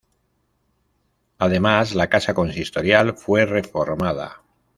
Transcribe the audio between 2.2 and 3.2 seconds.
consistorial